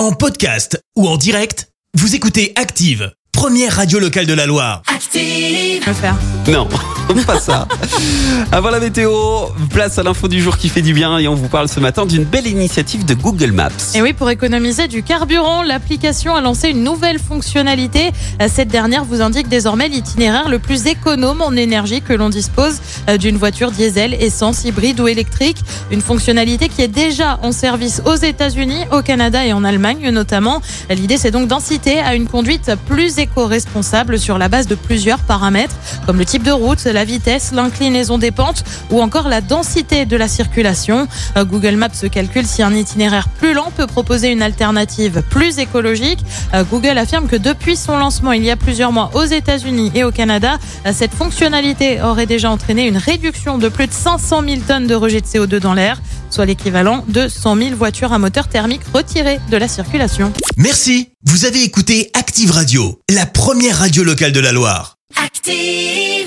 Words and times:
En 0.00 0.12
podcast 0.12 0.82
ou 0.96 1.06
en 1.06 1.18
direct, 1.18 1.68
vous 1.92 2.14
écoutez 2.14 2.54
Active, 2.56 3.12
première 3.32 3.76
radio 3.76 3.98
locale 3.98 4.24
de 4.24 4.32
la 4.32 4.46
Loire. 4.46 4.80
Active. 4.86 5.86
le 5.86 5.92
faire. 5.92 6.16
Non, 6.48 6.66
pas 7.14 7.38
ça. 7.38 7.66
Avant 8.52 8.70
la 8.70 8.80
météo, 8.80 9.10
place 9.70 9.98
à 9.98 10.02
l'info 10.02 10.28
du 10.28 10.40
jour 10.40 10.56
qui 10.56 10.68
fait 10.68 10.82
du 10.82 10.92
bien 10.92 11.18
et 11.18 11.28
on 11.28 11.34
vous 11.34 11.48
parle 11.48 11.68
ce 11.68 11.80
matin 11.80 12.06
d'une 12.06 12.24
belle 12.24 12.46
initiative 12.46 13.04
de 13.04 13.14
Google 13.14 13.52
Maps. 13.52 13.70
Et 13.94 14.02
oui, 14.02 14.12
pour 14.12 14.30
économiser 14.30 14.88
du 14.88 15.02
carburant, 15.02 15.62
l'application 15.62 16.34
a 16.34 16.40
lancé 16.40 16.68
une 16.68 16.82
nouvelle 16.82 17.18
fonctionnalité. 17.18 18.10
Cette 18.48 18.68
dernière 18.68 19.04
vous 19.04 19.22
indique 19.22 19.48
désormais 19.48 19.88
l'itinéraire 19.88 20.48
le 20.48 20.58
plus 20.58 20.86
économe 20.86 21.42
en 21.42 21.52
énergie 21.52 22.02
que 22.02 22.12
l'on 22.12 22.28
dispose 22.28 22.80
euh, 23.08 23.16
d'une 23.16 23.36
voiture 23.36 23.70
diesel, 23.70 24.14
essence, 24.14 24.64
hybride 24.64 25.00
ou 25.00 25.08
électrique. 25.08 25.58
Une 25.90 26.00
fonctionnalité 26.00 26.68
qui 26.68 26.82
est 26.82 26.88
déjà 26.88 27.38
en 27.42 27.52
service 27.52 28.02
aux 28.04 28.16
États-Unis, 28.16 28.84
au 28.92 29.02
Canada 29.02 29.44
et 29.44 29.52
en 29.52 29.64
Allemagne 29.64 30.10
notamment. 30.10 30.60
L'idée, 30.88 31.16
c'est 31.16 31.30
donc 31.30 31.48
d'inciter 31.48 32.00
à 32.00 32.14
une 32.14 32.26
conduite 32.26 32.72
plus 32.86 33.18
éco-responsable 33.18 34.18
sur 34.18 34.38
la 34.38 34.48
base 34.48 34.66
de 34.66 34.74
plusieurs 34.74 35.20
paramètres, 35.20 35.74
comme 36.06 36.18
le 36.18 36.24
type 36.24 36.42
de 36.42 36.52
route, 36.52 36.82
la 36.84 36.99
vitesse, 37.04 37.52
l'inclinaison 37.52 38.18
des 38.18 38.30
pentes 38.30 38.64
ou 38.90 39.00
encore 39.00 39.28
la 39.28 39.40
densité 39.40 40.06
de 40.06 40.16
la 40.16 40.28
circulation. 40.28 41.08
Euh, 41.36 41.44
Google 41.44 41.76
Maps 41.76 41.94
se 41.94 42.06
calcule 42.06 42.46
si 42.46 42.62
un 42.62 42.74
itinéraire 42.74 43.28
plus 43.28 43.54
lent 43.54 43.72
peut 43.76 43.86
proposer 43.86 44.30
une 44.30 44.42
alternative 44.42 45.22
plus 45.30 45.58
écologique. 45.58 46.20
Euh, 46.54 46.64
Google 46.64 46.98
affirme 46.98 47.28
que 47.28 47.36
depuis 47.36 47.76
son 47.76 47.96
lancement 47.96 48.32
il 48.32 48.44
y 48.44 48.50
a 48.50 48.56
plusieurs 48.56 48.92
mois 48.92 49.10
aux 49.14 49.24
États-Unis 49.24 49.92
et 49.94 50.04
au 50.04 50.10
Canada, 50.10 50.58
euh, 50.86 50.92
cette 50.94 51.12
fonctionnalité 51.12 52.00
aurait 52.02 52.26
déjà 52.26 52.50
entraîné 52.50 52.86
une 52.86 52.96
réduction 52.96 53.58
de 53.58 53.68
plus 53.68 53.86
de 53.86 53.92
500 53.92 54.42
000 54.46 54.60
tonnes 54.66 54.86
de 54.86 54.94
rejet 54.94 55.20
de 55.20 55.26
CO2 55.26 55.58
dans 55.58 55.74
l'air, 55.74 56.00
soit 56.30 56.46
l'équivalent 56.46 57.04
de 57.08 57.28
100 57.28 57.56
000 57.56 57.76
voitures 57.76 58.12
à 58.12 58.18
moteur 58.18 58.48
thermique 58.48 58.82
retirées 58.92 59.40
de 59.50 59.56
la 59.56 59.68
circulation. 59.68 60.32
Merci, 60.56 61.10
vous 61.24 61.44
avez 61.44 61.62
écouté 61.62 62.10
Active 62.14 62.50
Radio, 62.50 63.00
la 63.10 63.26
première 63.26 63.78
radio 63.78 64.04
locale 64.04 64.32
de 64.32 64.40
la 64.40 64.52
Loire. 64.52 64.96
Active. 65.16 66.19